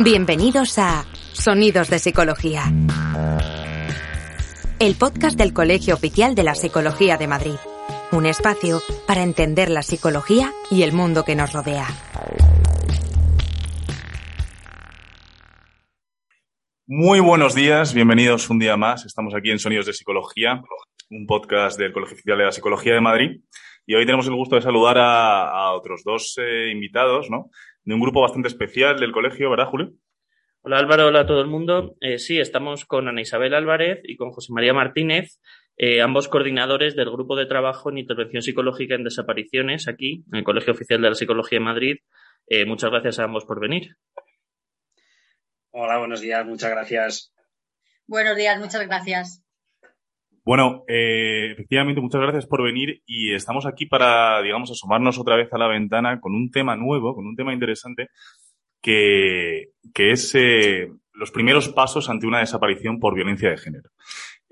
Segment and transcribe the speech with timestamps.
[0.00, 2.64] Bienvenidos a Sonidos de Psicología,
[4.80, 7.54] el podcast del Colegio Oficial de la Psicología de Madrid.
[8.10, 11.86] Un espacio para entender la psicología y el mundo que nos rodea.
[16.86, 19.06] Muy buenos días, bienvenidos un día más.
[19.06, 20.60] Estamos aquí en Sonidos de Psicología,
[21.10, 23.40] un podcast del Colegio Oficial de la Psicología de Madrid.
[23.86, 27.50] Y hoy tenemos el gusto de saludar a, otros dos eh, invitados, ¿no?
[27.84, 29.92] De un grupo bastante especial del colegio, ¿verdad, Julio?
[30.62, 31.96] Hola Álvaro, hola a todo el mundo.
[32.00, 35.38] Eh, sí, estamos con Ana Isabel Álvarez y con José María Martínez,
[35.76, 40.44] eh, ambos coordinadores del Grupo de Trabajo en Intervención Psicológica en Desapariciones aquí, en el
[40.44, 41.96] Colegio Oficial de la Psicología de Madrid.
[42.46, 43.96] Eh, muchas gracias a ambos por venir.
[45.70, 47.34] Hola, buenos días, muchas gracias.
[48.06, 49.43] Buenos días, muchas gracias.
[50.44, 55.50] Bueno, eh, efectivamente, muchas gracias por venir y estamos aquí para, digamos, asomarnos otra vez
[55.52, 58.08] a la ventana con un tema nuevo, con un tema interesante
[58.82, 63.88] que, que es eh, los primeros pasos ante una desaparición por violencia de género.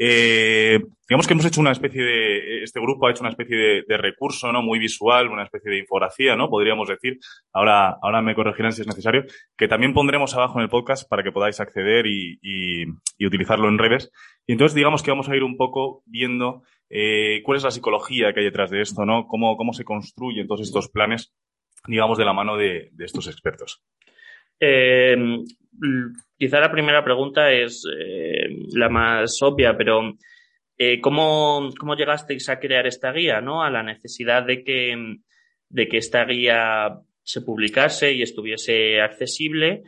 [0.04, 3.96] Eh, digamos que hemos hecho una especie de, este grupo ha hecho una especie de,
[3.96, 4.60] recurso, ¿no?
[4.60, 6.50] Muy visual, una especie de infografía, ¿no?
[6.50, 7.20] Podríamos decir.
[7.52, 9.22] Ahora, ahora me corregirán si es necesario,
[9.56, 12.84] que también pondremos abajo en el podcast para que podáis acceder y,
[13.24, 14.10] utilizarlo en redes.
[14.44, 18.32] Y entonces, digamos que vamos a ir un poco viendo eh, cuál es la psicología
[18.32, 19.28] que hay detrás de esto, ¿no?
[19.28, 21.32] Cómo, cómo se construyen todos estos planes,
[21.86, 23.84] digamos, de la mano de estos expertos.
[24.64, 25.16] Eh,
[26.38, 30.14] quizá la primera pregunta es eh, la más obvia, pero
[30.78, 33.64] eh, ¿cómo, ¿cómo, llegasteis a crear esta guía, ¿no?
[33.64, 35.16] A la necesidad de que,
[35.68, 39.82] de que esta guía se publicase y estuviese accesible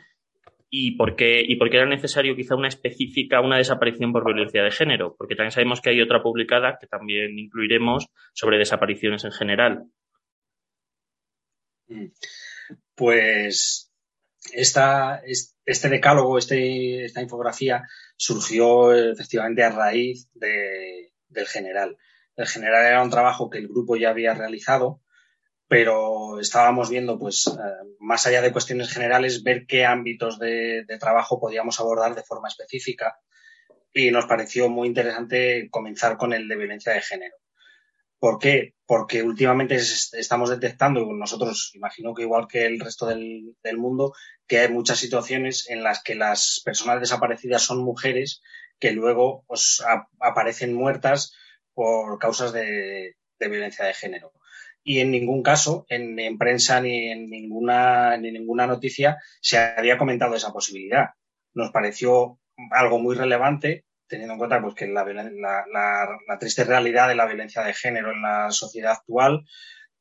[0.68, 4.64] y por, qué, y por qué era necesario quizá una específica, una desaparición por violencia
[4.64, 9.30] de género, porque también sabemos que hay otra publicada que también incluiremos sobre desapariciones en
[9.30, 9.84] general.
[12.96, 13.83] Pues
[14.52, 15.22] esta,
[15.64, 17.82] este decálogo, este, esta infografía
[18.16, 21.96] surgió efectivamente a raíz de, del general.
[22.36, 25.00] El general era un trabajo que el grupo ya había realizado,
[25.68, 31.40] pero estábamos viendo, pues, eh, más allá de cuestiones generales, ver qué ámbitos de trabajo
[31.40, 33.18] podíamos abordar de forma específica
[33.94, 37.36] y nos pareció muy interesante comenzar con el de violencia de género.
[38.24, 38.72] ¿Por qué?
[38.86, 44.14] Porque últimamente estamos detectando, nosotros imagino que igual que el resto del, mundo,
[44.46, 48.40] que hay muchas situaciones en las que las personas desaparecidas son mujeres
[48.78, 49.84] que luego pues,
[50.20, 51.34] aparecen muertas
[51.74, 54.32] por causas de, violencia de género.
[54.82, 60.34] Y en ningún caso, en, prensa ni en ninguna, ni ninguna noticia, se había comentado
[60.34, 61.10] esa posibilidad.
[61.52, 62.38] Nos pareció
[62.70, 67.62] algo muy relevante teniendo en cuenta pues, que la, la, triste realidad de la violencia
[67.62, 69.44] de género en la sociedad actual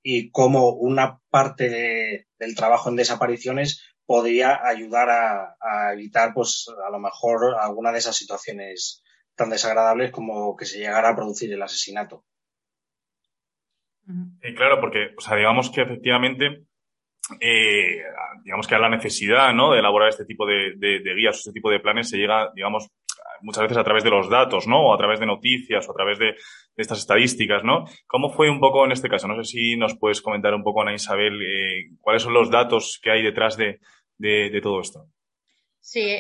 [0.03, 6.99] y cómo una parte del trabajo en desapariciones podría ayudar a, evitar, pues, a lo
[6.99, 9.03] mejor alguna de esas situaciones
[9.35, 12.23] tan desagradables como que se llegara a producir el asesinato.
[14.05, 16.65] Sí, claro, porque, o sea, digamos que efectivamente,
[17.39, 18.03] eh,
[18.43, 19.71] digamos que a la necesidad, ¿no?
[19.71, 22.91] De elaborar este tipo de, de, de guías, este tipo de planes, se llega, digamos,
[23.43, 24.87] muchas veces a través de los datos, ¿no?
[24.87, 26.35] O a través de noticias o a través de,
[26.75, 27.85] estas estadísticas, ¿no?
[28.07, 29.27] ¿Cómo fue un poco en este caso?
[29.27, 32.99] No sé si nos puedes comentar un poco, Ana Isabel, eh, cuáles son los datos
[33.01, 33.79] que hay detrás de,
[34.61, 35.05] todo esto.
[35.81, 36.17] Sí,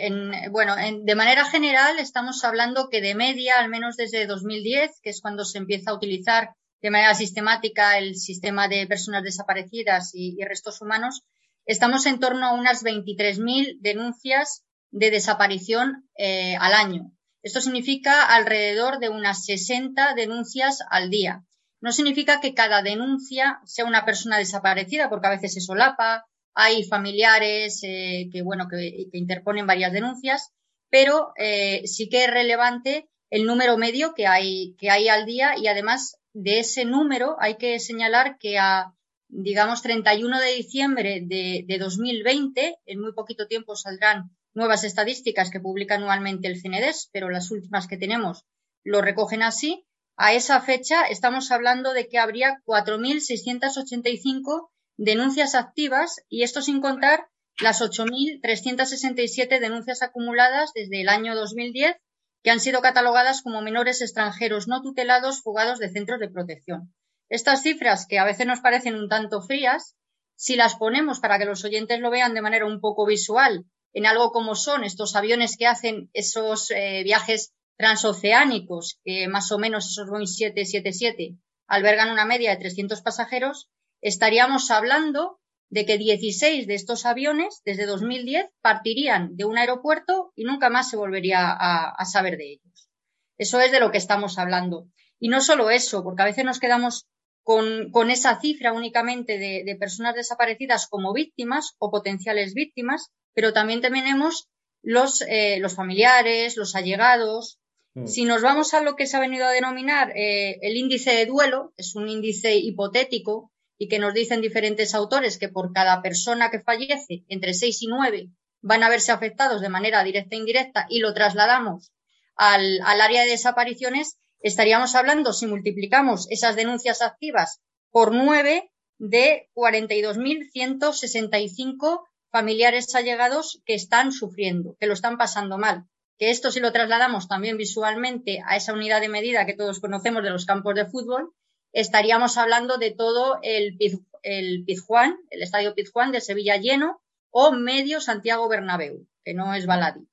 [0.51, 5.21] bueno, de manera general estamos hablando que de media, al menos desde 2010, que es
[5.21, 6.49] cuando se empieza a utilizar
[6.81, 11.23] de manera sistemática el sistema de personas desaparecidas y, restos humanos,
[11.65, 17.11] estamos en torno a unas 23.000 denuncias de desaparición eh, al año.
[17.41, 21.43] Esto significa alrededor de unas 60 denuncias al día.
[21.81, 26.83] No significa que cada denuncia sea una persona desaparecida, porque a veces se solapa, hay
[26.83, 30.51] familiares eh, que, bueno, que, interponen varias denuncias,
[30.89, 35.57] pero eh, sí que es relevante el número medio que hay, que hay al día
[35.57, 38.93] y además de ese número hay que señalar que a,
[39.27, 45.59] digamos, 31 de diciembre de, de 2020, en muy poquito tiempo saldrán nuevas estadísticas que
[45.59, 48.45] publica anualmente el CNEDES, pero las últimas que tenemos
[48.83, 49.85] lo recogen así.
[50.15, 57.27] A esa fecha estamos hablando de que habría 4.685 denuncias activas y esto sin contar
[57.59, 61.97] las 8.367 denuncias acumuladas desde el año 2010
[62.43, 66.93] que han sido catalogadas como menores extranjeros no tutelados fugados de centros de protección.
[67.29, 69.95] Estas cifras, que a veces nos parecen un tanto frías,
[70.35, 74.05] si las ponemos para que los oyentes lo vean de manera un poco visual en
[74.05, 79.87] algo como son estos aviones que hacen esos eh, viajes transoceánicos, que más o menos
[79.87, 81.37] esos Boeing 777
[81.67, 83.69] albergan una media de 300 pasajeros,
[84.01, 90.43] estaríamos hablando de que 16 de estos aviones desde 2010 partirían de un aeropuerto y
[90.43, 92.89] nunca más se volvería a, saber de ellos.
[93.37, 94.87] Eso es de lo que estamos hablando.
[95.19, 97.07] Y no solo eso, porque a veces nos quedamos
[97.43, 104.49] con, esa cifra únicamente de, personas desaparecidas como víctimas o potenciales víctimas, pero también tenemos
[104.81, 107.59] los, eh, los familiares, los allegados.
[107.93, 108.07] Mm.
[108.07, 111.25] Si nos vamos a lo que se ha venido a denominar eh, el índice de
[111.25, 116.49] duelo, es un índice hipotético y que nos dicen diferentes autores que por cada persona
[116.49, 118.29] que fallece, entre seis y nueve
[118.61, 121.91] van a verse afectados de manera directa e indirecta y lo trasladamos
[122.35, 128.69] al, área de desapariciones, estaríamos hablando, si multiplicamos esas denuncias activas por nueve,
[128.99, 135.85] de 42.165 familiares allegados que están sufriendo, que lo están pasando mal.
[136.17, 140.23] Que esto si lo trasladamos también visualmente a esa unidad de medida que todos conocemos
[140.23, 141.33] de los campos de fútbol,
[141.73, 143.77] estaríamos hablando de todo el,
[144.21, 149.65] el Pizjuán, el estadio Pizjuán de Sevilla lleno o medio Santiago Bernabéu, que no es
[149.65, 150.07] baladí.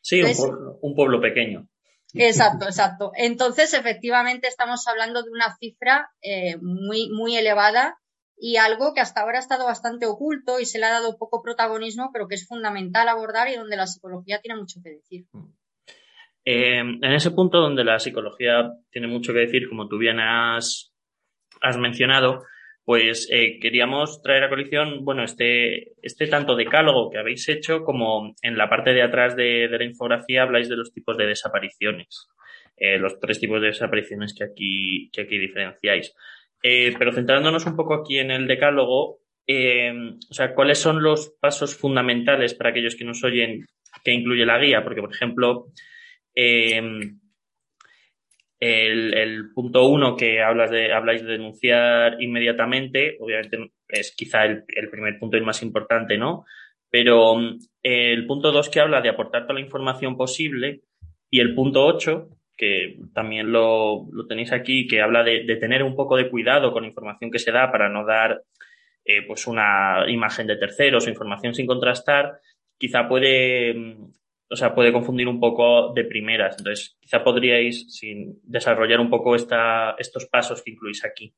[0.00, 0.22] Sí,
[0.80, 1.68] un, pueblo, pequeño.
[2.14, 3.12] Exacto, exacto.
[3.14, 7.98] Entonces, efectivamente, estamos hablando de una cifra eh, muy, muy elevada
[8.36, 11.42] y algo que hasta ahora ha estado bastante oculto y se le ha dado poco
[11.42, 15.26] protagonismo, pero que es fundamental abordar y donde la psicología tiene mucho que decir.
[16.44, 20.90] Eh, en ese punto donde la psicología tiene mucho que decir, como tú bien has
[21.60, 22.44] has mencionado,
[22.90, 28.34] pues eh, queríamos traer a colección, bueno, este, este tanto decálogo que habéis hecho como
[28.42, 32.26] en la parte de atrás de, la infografía habláis de los tipos de desapariciones,
[32.76, 36.16] eh, los tres tipos de desapariciones que aquí, que aquí diferenciáis.
[36.64, 41.76] Eh, pero centrándonos un poco aquí en el decálogo, o sea, ¿cuáles son los pasos
[41.76, 43.66] fundamentales para aquellos que nos oyen
[44.02, 44.82] que incluye la guía?
[44.82, 45.66] Porque, por ejemplo,
[48.60, 55.18] el, punto uno que hablas de, habláis de denunciar inmediatamente, obviamente es quizá el, primer
[55.18, 56.44] punto y el más importante, ¿no?
[56.90, 60.82] Pero mm, el punto dos que habla de aportar toda la información posible
[61.30, 66.16] y el punto ocho, que también lo, tenéis aquí, que habla de, tener un poco
[66.16, 68.42] de cuidado con la información que se da para no dar
[69.04, 72.38] eh, pues una imagen de terceros o información sin contrastar,
[72.76, 74.19] quizá puede mm,
[74.50, 76.56] o sea, puede confundir un poco de primeras.
[76.58, 77.86] Entonces, quizá podríais
[78.42, 81.34] desarrollar un poco esta, estos pasos que incluís aquí.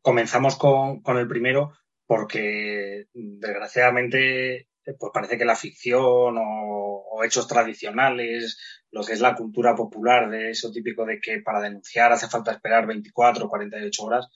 [0.00, 1.72] Comenzamos con, el primero
[2.06, 8.58] porque, desgraciadamente, pues parece que la ficción o, hechos tradicionales,
[8.90, 12.52] lo que es la cultura popular de eso típico de que para denunciar hace falta
[12.52, 14.28] esperar 24 o 48 horas,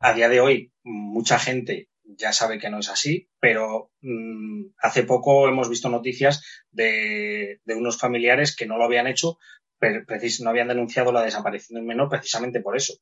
[0.00, 5.02] a día de hoy mucha gente ya sabe que no es así, pero mm, hace
[5.02, 9.38] poco hemos visto noticias de, unos familiares que no lo habían hecho,
[9.78, 10.04] pero
[10.40, 12.94] no habían denunciado la desaparición del menor precisamente por eso.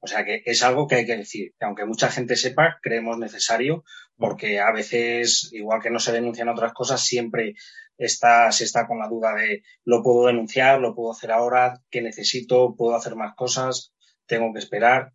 [0.00, 3.18] O sea que es algo que hay que decir, que aunque mucha gente sepa, creemos
[3.18, 3.84] necesario,
[4.16, 7.54] porque a veces, igual que no se denuncian otras cosas, siempre
[7.96, 12.02] está, se está con la duda de lo puedo denunciar, lo puedo hacer ahora, qué
[12.02, 13.94] necesito, puedo hacer más cosas,
[14.26, 15.12] tengo que esperar.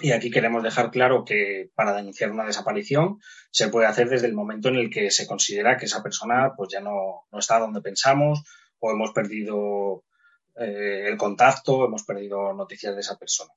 [0.00, 3.18] Y aquí queremos dejar claro que para denunciar una desaparición
[3.50, 6.70] se puede hacer desde el momento en el que se considera que esa persona pues
[6.72, 8.44] ya no, no está donde pensamos
[8.78, 10.04] o hemos perdido
[10.54, 13.52] eh, el contacto, hemos perdido noticias de esa persona.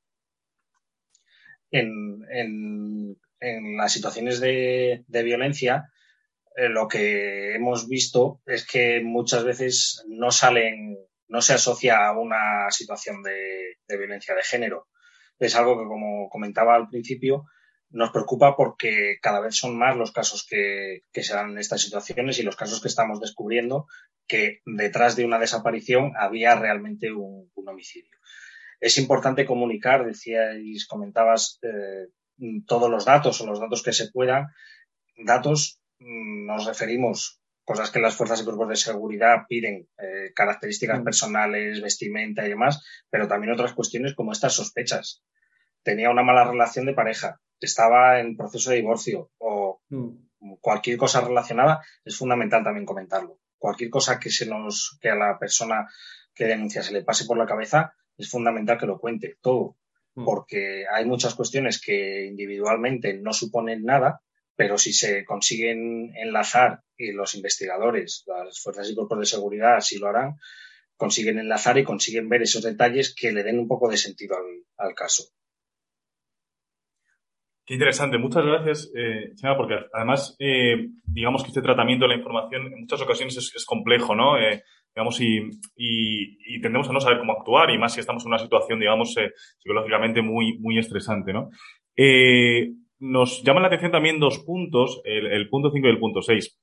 [1.69, 5.91] En, en, en las situaciones de, de violencia,
[6.55, 12.19] eh, lo que hemos visto es que muchas veces no salen, no se asocia a
[12.19, 14.87] una situación de, de violencia de género
[15.45, 17.45] es algo que, como comentaba al principio,
[17.89, 22.39] nos preocupa porque cada vez son más los casos que, se dan en estas situaciones
[22.39, 23.87] y los casos que estamos descubriendo
[24.27, 28.17] que detrás de una desaparición había realmente un, homicidio.
[28.79, 32.07] Es importante comunicar, decíais, comentabas eh,
[32.65, 34.47] todos los datos o los datos que se puedan.
[35.17, 41.01] Datos mm, nos referimos cosas que las fuerzas y cuerpos de seguridad piden, eh, características
[41.01, 41.03] mm.
[41.03, 45.23] personales, vestimenta y demás, pero también otras cuestiones como estas sospechas.
[45.83, 50.55] Tenía una mala relación de pareja, estaba en proceso de divorcio o mm.
[50.59, 53.39] cualquier cosa relacionada, es fundamental también comentarlo.
[53.57, 55.87] Cualquier cosa que se nos, que a la persona
[56.33, 59.77] que denuncia se le pase por la cabeza, es fundamental que lo cuente todo,
[60.15, 60.25] mm.
[60.25, 64.21] porque hay muchas cuestiones que individualmente no suponen nada,
[64.61, 69.97] pero si se consiguen enlazar y los investigadores, las fuerzas y cuerpos de seguridad así
[69.97, 70.35] lo harán,
[70.95, 74.35] consiguen enlazar y consiguen ver esos detalles que le den un poco de sentido
[74.77, 75.23] al, caso.
[77.65, 82.67] Qué interesante, muchas gracias, eh, porque además, eh, digamos que este tratamiento de la información
[82.67, 84.37] en muchas ocasiones es, complejo, ¿no?
[84.37, 84.61] Eh,
[84.93, 85.39] digamos, y,
[85.75, 89.17] y, tendemos a no saber cómo actuar, y más si estamos en una situación, digamos,
[89.17, 91.49] eh, psicológicamente muy, muy estresante, ¿no?
[93.01, 96.59] Nos llaman la atención también dos puntos, el, punto 5 y el punto 6.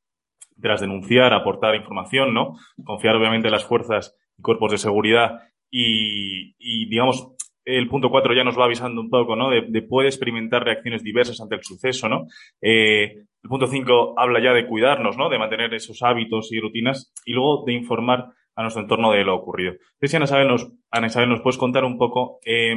[0.61, 2.54] Tras denunciar, aportar información, ¿no?
[2.85, 5.40] Confiar obviamente en las fuerzas y cuerpos de seguridad
[5.71, 7.33] y, digamos,
[7.64, 9.50] el punto 4 ya nos va avisando un poco, ¿no?
[9.50, 12.26] De, puede experimentar reacciones diversas ante el suceso, ¿no?
[12.62, 15.28] Eh, el punto 5 habla ya de cuidarnos, ¿no?
[15.28, 19.35] De mantener esos hábitos y rutinas y luego de informar a nuestro entorno de lo
[19.35, 19.75] ocurrido.
[20.00, 22.76] Si Ana Isabel nos, Ana Isabel, ¿nos puedes contar un poco eh,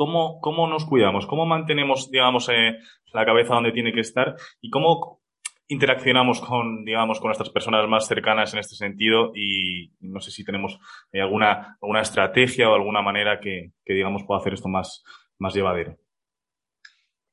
[0.00, 1.26] ¿cómo, cómo nos cuidamos?
[1.26, 2.78] ¿Cómo mantenemos, digamos, eh,
[3.12, 4.34] la cabeza donde tiene que estar?
[4.62, 5.20] ¿Y cómo
[5.68, 9.30] interaccionamos con, digamos, con nuestras personas más cercanas en este sentido?
[9.34, 10.78] Y no sé si tenemos
[11.12, 15.04] eh, alguna, alguna estrategia o alguna manera que, digamos, pueda hacer esto más,
[15.38, 15.98] más llevadero.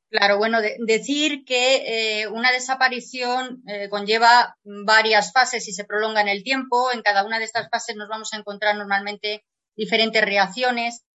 [0.09, 6.43] Claro, bueno, decir que eh, una desaparición conlleva varias fases y se prolonga en el
[6.43, 6.91] tiempo.
[6.91, 9.45] En cada una de estas fases nos vamos a encontrar normalmente
[9.77, 11.05] diferentes reacciones.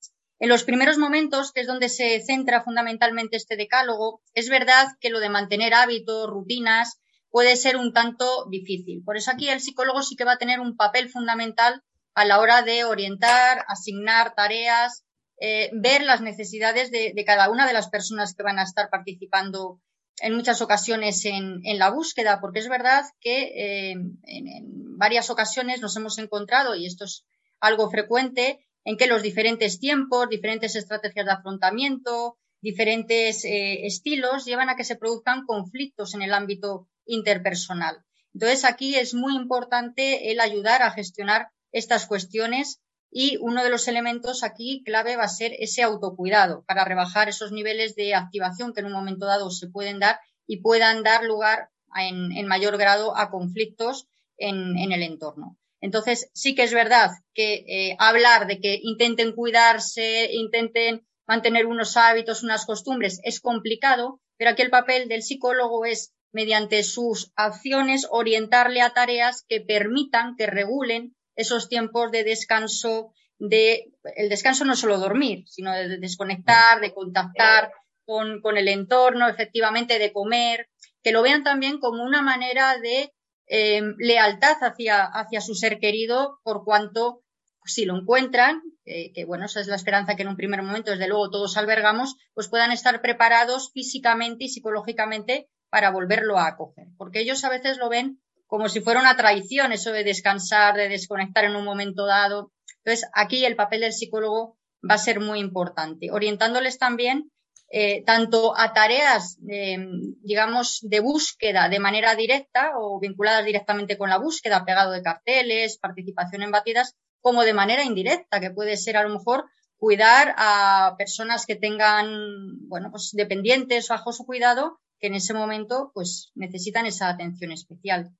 [0.43, 5.09] En los primeros momentos, que es donde se centra fundamentalmente este decálogo, es verdad que
[5.09, 6.99] lo de mantener hábitos, rutinas,
[7.31, 9.05] puede ser un tanto difícil.
[9.05, 11.85] Por eso aquí el psicólogo sí que va a tener un papel fundamental
[12.17, 15.05] a la hora de orientar, asignar tareas,
[15.41, 19.81] eh, ver las necesidades de, cada una de las personas que van a estar participando
[20.23, 25.97] en muchas ocasiones en, la búsqueda, porque es verdad que eh, en, varias ocasiones nos
[25.97, 27.25] hemos encontrado, y esto es
[27.61, 34.69] algo frecuente, en que los diferentes tiempos, diferentes estrategias de afrontamiento, diferentes eh, estilos llevan
[34.69, 38.05] a que se produzcan conflictos en el ámbito interpersonal.
[38.35, 43.89] Entonces, aquí es muy importante el ayudar a gestionar estas cuestiones y uno de los
[43.89, 48.81] elementos aquí clave va a ser ese autocuidado para rebajar esos niveles de activación que
[48.81, 53.31] en un momento dado se pueden dar y puedan dar lugar en, mayor grado a
[53.31, 54.07] conflictos
[54.39, 55.59] en el entorno.
[55.83, 61.97] Entonces, sí que es verdad que eh, hablar de que intenten cuidarse, intenten mantener unos
[61.97, 68.07] hábitos, unas costumbres, es complicado, pero aquí el papel del psicólogo es, mediante sus acciones,
[68.11, 74.77] orientarle a tareas que permitan, que regulen esos tiempos de descanso, de, el descanso no
[74.77, 77.73] solo dormir, sino de desconectar, de contactar
[78.07, 80.69] con, con el entorno, efectivamente, de comer,
[81.03, 83.13] que lo vean también como una manera de
[83.55, 87.23] Em, lealtad hacia, hacia su ser querido por cuanto
[87.67, 91.07] si lo encuentran, que bueno, esa es la esperanza que en un primer momento, desde
[91.07, 96.87] luego, todos albergamos, pues puedan estar preparados físicamente y psicológicamente para volverlo a acoger.
[96.97, 100.89] Porque ellos a veces lo ven como si fuera una traición, eso de descansar, de
[100.89, 102.53] desconectar en un momento dado.
[102.79, 107.31] Entonces, aquí el papel del psicólogo va a ser muy importante, orientándoles también
[107.75, 114.19] eh, tanto a tareas, digamos, de búsqueda de manera directa o vinculadas directamente con la
[114.19, 119.05] búsqueda, pegado de carteles, participación en batidas, como de manera indirecta, que puede ser a
[119.05, 119.47] lo mejor
[119.79, 125.93] cuidar a personas que tengan, bueno, pues dependientes bajo su cuidado, que en ese momento,
[125.95, 128.11] pues necesitan esa atención especial.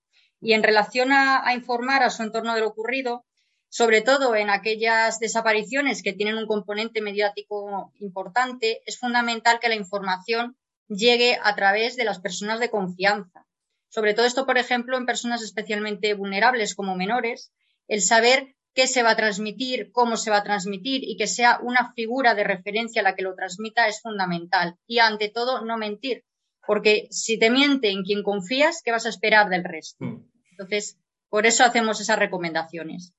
[0.41, 3.27] Y en relación a informar a su entorno de lo ocurrido,
[3.73, 9.75] sobre todo en aquellas desapariciones que tienen un componente mediático importante, es fundamental que la
[9.75, 13.47] información llegue a través de las personas de confianza.
[13.89, 17.51] Sobre todo esto, por ejemplo, en personas especialmente vulnerables como menores,
[17.89, 21.59] el saber qué se va a transmitir, cómo se va a transmitir y que sea
[21.63, 24.77] una figura de referencia la que lo transmita es fundamental.
[24.87, 26.27] Y ante todo, no mentir,
[26.67, 30.05] porque si te miente en quien confías, ¿qué vas a esperar del resto?
[30.05, 30.31] Mm.
[30.51, 30.99] Entonces,
[31.31, 33.15] por eso hacemos esas recomendaciones.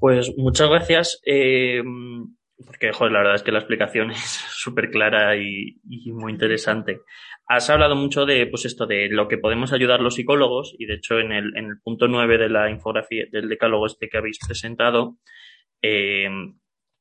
[0.00, 1.20] Pues muchas gracias.
[1.24, 1.82] Eh,
[2.64, 5.78] porque, joder, la verdad es que la explicación es súper clara y,
[6.12, 7.00] muy interesante.
[7.48, 10.94] Has hablado mucho de, pues esto, de lo que podemos ayudar los psicólogos, y de
[10.94, 14.38] hecho en el, en el punto 9 de la infografía, del decálogo este que habéis
[14.44, 15.18] presentado,
[15.82, 16.28] eh,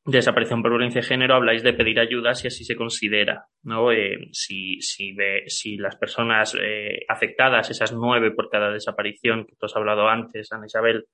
[0.06, 3.92] desaparición por violencia de género, habláis de pedir ayuda si así se considera, ¿no?
[3.92, 9.56] Eh, si, si, ve, si las personas eh, afectadas, esas nueve por cada desaparición que
[9.56, 11.06] tú has hablado antes, Ana Isabel,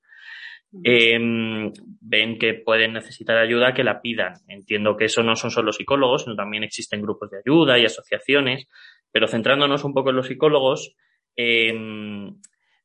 [0.84, 4.34] Em, ven que pueden necesitar ayuda, que la pidan.
[4.48, 8.68] Entiendo que eso no son solo psicólogos, sino también existen grupos de ayuda y asociaciones,
[9.10, 10.94] pero centrándonos un poco en los psicólogos,
[11.36, 12.40] em,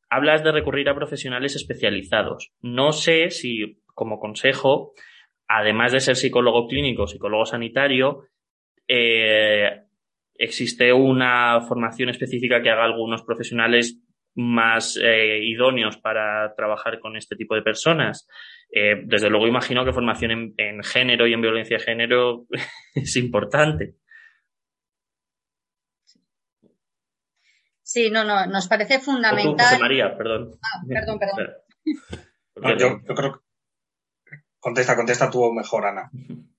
[0.09, 2.51] hablas de recurrir a profesionales especializados.
[2.61, 4.93] No sé si, como consejo,
[5.47, 8.23] además de ser psicólogo clínico, psicólogo sanitario,
[8.87, 9.83] eh,
[10.35, 14.01] existe una formación específica que haga algunos profesionales
[14.37, 18.27] más eh, idóneos para trabajar con este tipo de personas.
[18.71, 22.45] Eh, desde luego imagino que formación en, género y en violencia de género
[22.95, 23.95] es importante.
[27.81, 29.79] Sí, no, no, nos parece fundamental.
[29.79, 30.51] María, perdón.
[30.61, 32.77] Ah, perdón, perdón.
[32.77, 33.39] yo, yo, creo que
[34.59, 36.11] contesta, contesta tú mejor, Ana.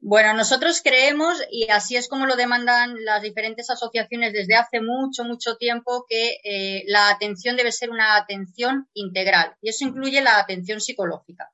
[0.00, 5.24] Bueno, nosotros creemos, y así es como lo demandan las diferentes asociaciones desde hace mucho,
[5.24, 9.56] mucho tiempo, que eh, la atención debe ser una atención integral.
[9.60, 11.50] Y eso incluye la atención psicológica.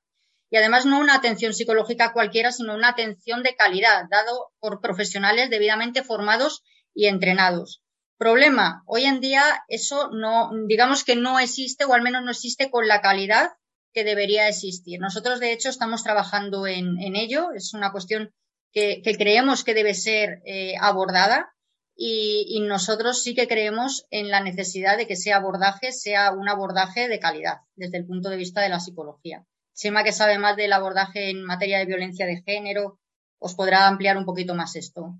[0.51, 5.49] Y además no una atención psicológica cualquiera, sino una atención de calidad, dado por profesionales
[5.49, 7.81] debidamente formados y entrenados.
[8.17, 12.69] Problema, hoy en día eso no, digamos que no existe o al menos no existe
[12.69, 13.49] con la calidad
[13.95, 14.99] que debería existir.
[14.99, 17.53] Nosotros, de hecho, estamos trabajando en, ello.
[17.55, 18.33] Es una cuestión
[18.73, 21.55] que, creemos que debe ser eh, abordada
[21.95, 27.07] y, nosotros sí que creemos en la necesidad de que ese abordaje sea un abordaje
[27.07, 29.45] de calidad desde el punto de vista de la psicología.
[29.71, 32.99] Sema, que sabe más del abordaje en materia de violencia de género,
[33.39, 35.17] os podrá ampliar un poquito más esto.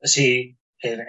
[0.00, 1.00] Sí, en,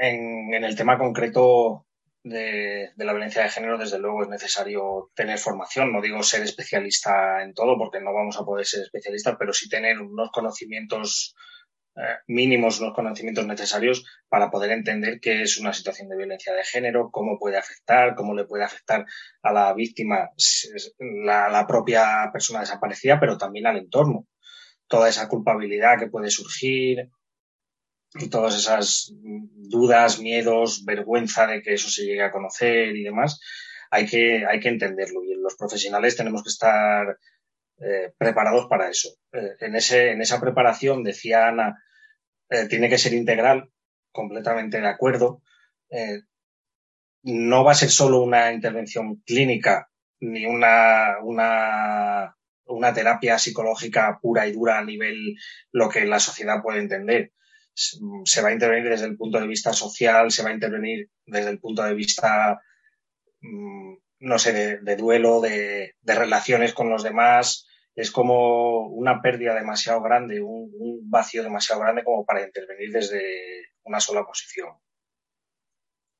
[0.51, 1.85] en el tema concreto
[2.23, 5.91] de, la violencia de género, desde luego es necesario tener formación.
[5.91, 9.69] No digo ser especialista en todo, porque no vamos a poder ser especialistas, pero sí
[9.69, 11.35] tener unos conocimientos
[11.95, 16.63] eh, mínimos, unos conocimientos necesarios para poder entender qué es una situación de violencia de
[16.63, 19.05] género, cómo puede afectar, cómo le puede afectar
[19.41, 20.29] a la víctima,
[20.99, 24.27] la, la propia persona desaparecida, pero también al entorno.
[24.87, 27.09] Toda esa culpabilidad que puede surgir,
[28.15, 29.13] y todas esas
[29.69, 33.39] dudas, miedos, vergüenza de que eso se llegue a conocer y demás,
[33.91, 37.17] hay que, hay que entenderlo y los profesionales tenemos que estar
[37.79, 39.09] eh, preparados para eso.
[39.31, 41.83] Eh, en, ese, en esa preparación, decía Ana,
[42.49, 43.71] eh, tiene que ser integral,
[44.11, 45.41] completamente de acuerdo.
[47.23, 49.89] no va a ser solo una intervención clínica
[50.21, 52.35] ni una, una,
[52.65, 55.35] una terapia psicológica pura y dura a nivel
[55.71, 57.31] lo que la sociedad puede entender
[58.25, 61.49] se va a intervenir desde el punto de vista social, se va a intervenir desde
[61.49, 62.59] el punto de vista,
[63.41, 67.65] mm, no sé, de, duelo, de, relaciones con los demás.
[67.95, 70.69] Es como una pérdida demasiado grande, un,
[71.09, 73.21] vacío demasiado grande como para intervenir desde
[73.83, 74.69] una sola posición.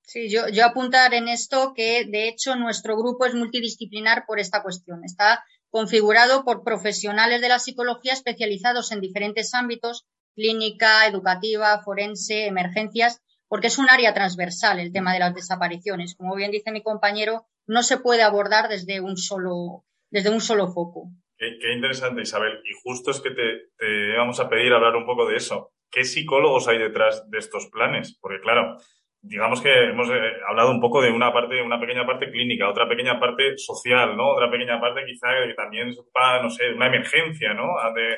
[0.01, 4.63] Sí, yo, yo apuntar en esto que de hecho nuestro grupo es multidisciplinar por esta
[4.63, 5.03] cuestión.
[5.03, 10.07] Está configurado por profesionales de la psicología especializados en diferentes ámbitos
[10.39, 16.15] clínica, educativa, forense, emergencias, porque es un área transversal el tema de las desapariciones.
[16.15, 20.67] Como bien dice mi compañero, no se puede abordar desde un solo, desde un solo
[20.69, 21.09] foco.
[21.37, 22.53] Qué, interesante, Isabel.
[22.63, 25.73] Y justo es que te, te vamos a pedir hablar un poco de eso.
[25.91, 28.17] ¿Qué psicólogos hay detrás de estos planes?
[28.21, 28.77] Porque claro,
[29.21, 32.87] digamos que hemos eh, hablado un poco de una parte, una pequeña parte clínica, otra
[32.87, 34.29] pequeña parte social, ¿no?
[34.29, 37.67] Otra pequeña parte quizá que también se ocupa, no sé, una emergencia, ¿no?
[37.93, 38.17] De,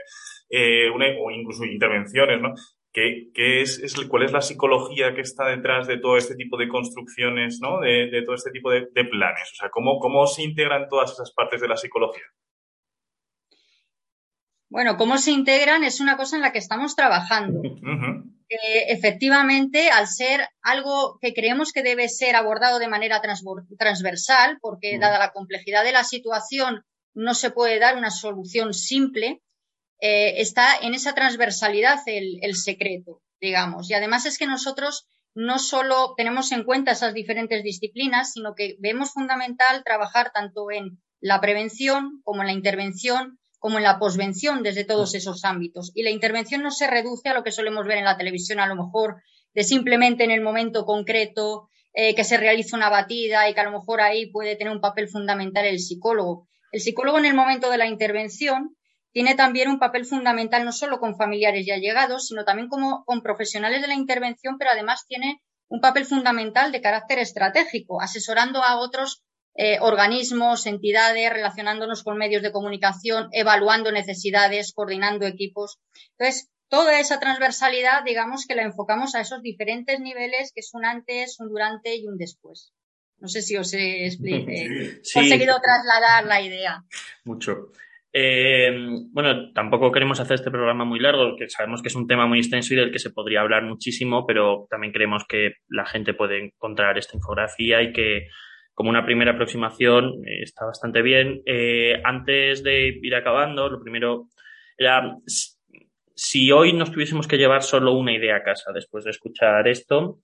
[0.50, 2.54] eh, una, o incluso intervenciones, ¿no?
[2.94, 6.58] ¿Qué, qué es, es, ¿Cuál es la psicología que está detrás de todo este tipo
[6.58, 7.80] de construcciones, ¿no?
[7.80, 9.50] De, de todo este tipo de, de, planes.
[9.54, 12.26] O sea, ¿cómo, ¿cómo se integran todas esas partes de la psicología?
[14.70, 17.62] Bueno, cómo se integran es una cosa en la que estamos trabajando.
[18.88, 23.22] efectivamente, al ser algo que creemos que debe ser abordado de manera
[23.78, 26.84] transversal, porque dada la complejidad de la situación
[27.14, 29.42] no se puede dar una solución simple,
[30.00, 33.90] eh, está en esa transversalidad el, secreto, digamos.
[33.90, 38.76] Y además es que nosotros no solo tenemos en cuenta esas diferentes disciplinas, sino que
[38.80, 44.64] vemos fundamental trabajar tanto en la prevención como en la intervención, como en la posvención
[44.64, 45.92] desde todos esos ámbitos.
[45.94, 48.66] Y la intervención no se reduce a lo que solemos ver en la televisión, a
[48.66, 49.22] lo mejor
[49.54, 53.66] de simplemente en el momento concreto eh, que se realiza una batida y que a
[53.66, 56.48] lo mejor ahí puede tener un papel fundamental el psicólogo.
[56.72, 58.76] El psicólogo en el momento de la intervención
[59.12, 63.22] tiene también un papel fundamental no solo con familiares y allegados, sino también como con
[63.22, 68.80] profesionales de la intervención, pero además tiene un papel fundamental de carácter estratégico, asesorando a
[68.80, 69.22] otros
[69.56, 75.80] eh, organismos, entidades, relacionándonos con medios de comunicación, evaluando necesidades, coordinando equipos.
[76.18, 80.86] Entonces, toda esa transversalidad, digamos que la enfocamos a esos diferentes niveles, que es un
[80.86, 82.72] antes, un durante y un después.
[83.20, 84.10] No sé si os he,
[85.14, 86.84] conseguido trasladar la idea.
[87.26, 87.72] Mucho.
[88.14, 88.72] Eh,
[89.12, 92.40] bueno, tampoco queremos hacer este programa muy largo, que sabemos que es un tema muy
[92.40, 96.46] extenso y del que se podría hablar muchísimo, pero también creemos que la gente puede
[96.46, 98.28] encontrar esta infografía y que
[98.82, 101.44] como una primera aproximación eh, está bastante bien.
[101.46, 104.30] Eh, antes de ir acabando, lo primero
[104.76, 105.16] era
[106.16, 110.20] si hoy nos tuviésemos que llevar solo una idea a casa después de escuchar esto,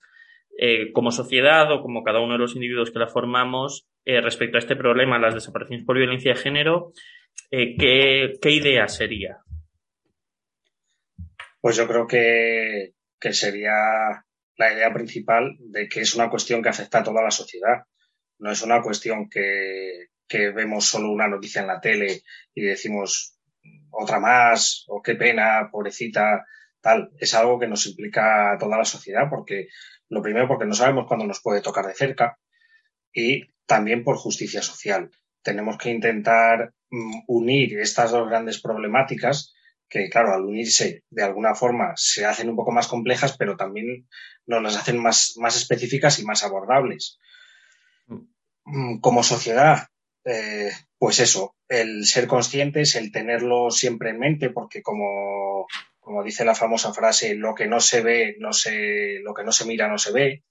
[0.91, 4.75] como sociedad o como cada uno de los individuos que la formamos, respecto a este
[4.75, 6.93] problema, las desapariciones por violencia de género,
[7.49, 9.37] eh, ¿qué, idea sería?
[11.61, 12.93] Pues yo creo que,
[13.31, 14.23] sería
[14.57, 17.83] la idea principal de que es una cuestión que afecta a toda la sociedad.
[18.39, 22.21] No es una cuestión que, vemos solo una noticia en la tele
[22.53, 23.37] y decimos
[23.91, 26.45] otra más, o qué pena, pobrecita,
[26.81, 29.69] tal, es algo que nos implica a toda la sociedad porque
[30.09, 32.37] lo primero porque no sabemos cuándo nos puede tocar de cerca
[33.13, 35.09] y también por justicia social.
[35.41, 39.53] Tenemos que intentar mm, unir estas dos grandes problemáticas
[39.89, 44.07] que, claro, al unirse de alguna forma se hacen un poco más complejas, pero también
[44.45, 47.19] nos las hacen más, más específicas y más abordables.
[48.67, 48.99] Mm.
[48.99, 49.87] Como sociedad,
[50.25, 55.67] eh, pues eso, el ser conscientes, el tenerlo siempre en mente, porque como,
[55.99, 59.51] como dice la famosa frase, lo que no se ve, no se, lo que no
[59.53, 60.43] se mira, no se ve,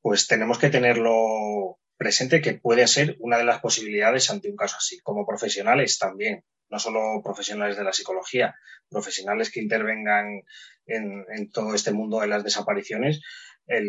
[0.00, 4.76] pues tenemos que tenerlo presente que puede ser una de las posibilidades ante un caso
[4.78, 5.00] así.
[5.00, 8.54] Como profesionales también, no solo profesionales de la psicología,
[8.88, 10.42] profesionales que intervengan
[10.86, 13.20] en, todo este mundo de las desapariciones,
[13.70, 13.88] el,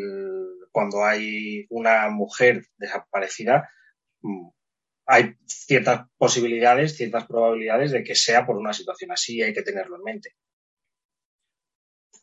[0.72, 3.70] cuando hay una mujer desaparecida,
[4.22, 4.50] mm,
[5.08, 9.98] hay ciertas posibilidades, ciertas probabilidades de que sea por una situación así hay que tenerlo
[9.98, 10.36] en mente.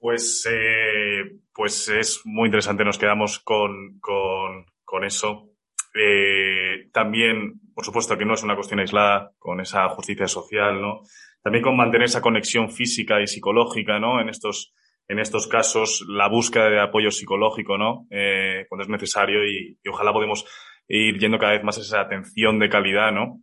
[0.01, 5.51] Pues, eh, pues es muy interesante, nos quedamos con, con, con eso.
[5.95, 11.01] Eh, también, por supuesto, que no es una cuestión aislada con esa justicia social, ¿no?
[11.43, 14.21] También con mantener esa conexión física y psicológica, ¿no?
[14.21, 14.73] En estos,
[15.09, 18.07] en estos casos, la búsqueda de apoyo psicológico, ¿no?
[18.11, 20.45] Eh, cuando es necesario y, ojalá podemos
[20.87, 23.43] ir yendo cada vez más a esa atención de calidad, ¿no?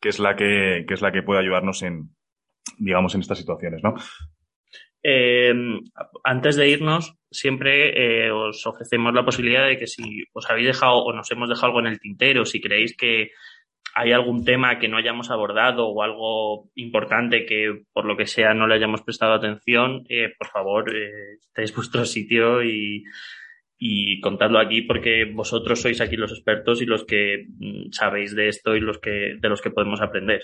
[0.00, 2.10] Que es la que, que es la que puede ayudarnos en,
[2.78, 3.94] digamos, en estas situaciones, ¿no?
[5.04, 5.52] Eh,
[6.22, 10.98] antes de irnos, siempre eh, os ofrecemos la posibilidad de que si os habéis dejado
[10.98, 13.30] o nos hemos dejado algo en el tintero, si creéis que
[13.94, 18.54] hay algún tema que no hayamos abordado o algo importante que por lo que sea
[18.54, 21.38] no le hayamos prestado atención, eh, por favor, eh,
[21.74, 23.04] vuestro sitio y,
[23.78, 28.48] y contadlo aquí porque vosotros sois aquí los expertos y los que mm, sabéis de
[28.48, 30.42] esto y los que de los que podemos aprender.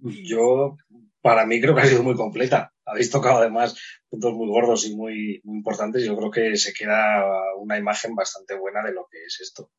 [0.00, 0.76] Yo
[1.22, 2.72] para mí creo que ha sido muy completa.
[2.84, 3.76] Habéis tocado además
[4.08, 6.04] puntos muy gordos y muy, importantes.
[6.04, 7.24] Yo creo que se queda
[7.56, 9.70] una imagen bastante buena de lo que es esto.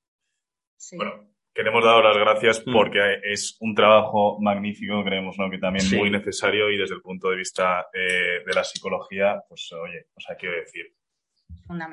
[0.96, 2.72] Bueno, queremos dar las gracias mm.
[2.72, 5.50] porque es un trabajo magnífico, creemos, ¿no?
[5.50, 9.72] Que también muy necesario y desde el punto de vista eh, de la psicología, pues
[9.74, 10.86] oye, o sea, quiero decir.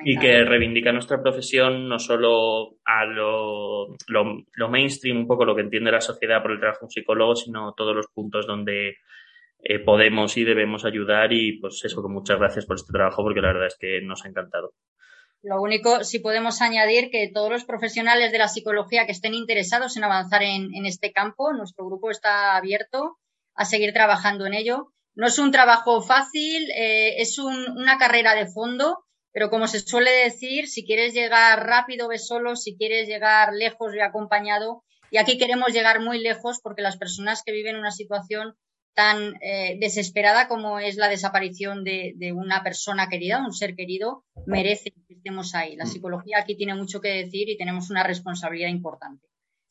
[0.05, 5.55] Y que reivindica nuestra profesión no solo a lo, lo, lo mainstream, un poco lo
[5.55, 8.97] que entiende la sociedad por el trabajo de un psicólogo, sino todos los puntos donde
[9.67, 13.41] eh, podemos y debemos ayudar y pues eso, que muchas gracias por este trabajo porque
[13.41, 14.73] la verdad es que nos ha encantado.
[15.45, 19.95] Lo único, si podemos añadir que todos los profesionales de la psicología que estén interesados
[19.95, 23.19] en avanzar en, este campo, nuestro grupo está abierto
[23.53, 24.91] a seguir trabajando en ello.
[25.13, 30.09] No es un trabajo fácil, eh, es una carrera de fondo, pero como se suele
[30.09, 34.83] decir, si quieres llegar rápido, ve solo, si quieres llegar lejos, ve acompañado.
[35.11, 38.55] Y aquí queremos llegar muy lejos porque las personas que viven una situación
[38.95, 44.23] tan eh, desesperada como es la desaparición de, de, una persona querida, un ser querido,
[44.47, 45.75] merece que estemos ahí.
[45.75, 45.87] La mm.
[45.87, 49.27] psicología aquí tiene mucho que decir y tenemos una responsabilidad importante.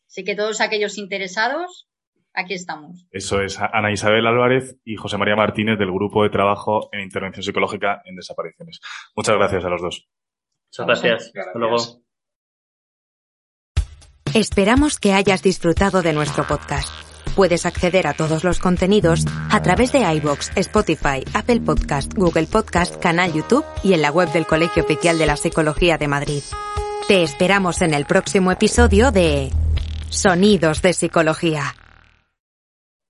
[0.07, 1.89] Así que todos aquellos interesados,
[2.35, 3.07] aquí estamos.
[3.11, 7.43] Eso es Ana Isabel Álvarez y José María Martínez del Grupo de Trabajo en Intervención
[7.43, 8.81] Psicológica en Desapariciones.
[9.17, 10.09] Muchas gracias a los dos.
[10.69, 11.33] Muchas gracias.
[11.35, 11.77] Hasta luego.
[14.35, 17.14] Esperamos que hayas disfrutado de nuestro podcast.
[17.35, 22.97] Puedes acceder a todos los contenidos a través de iBox, Spotify, Apple Podcast, Google Podcast,
[23.01, 26.43] canal YouTube y en la web del Colegio Oficial de la Psicología de Madrid.
[27.09, 29.51] Te esperamos en el próximo episodio de
[30.11, 31.75] Sonidos de Psicología.